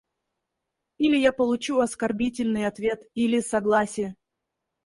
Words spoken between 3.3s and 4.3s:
согласие.